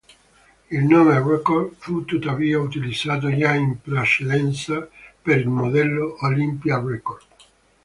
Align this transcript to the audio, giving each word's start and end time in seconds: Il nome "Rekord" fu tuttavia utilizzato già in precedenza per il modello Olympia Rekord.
Il 0.71 0.83
nome 0.87 1.19
"Rekord" 1.19 1.73
fu 1.77 2.05
tuttavia 2.05 2.57
utilizzato 2.59 3.29
già 3.37 3.53
in 3.53 3.79
precedenza 3.79 4.89
per 5.21 5.37
il 5.41 5.47
modello 5.47 6.17
Olympia 6.21 6.81
Rekord. 6.83 7.25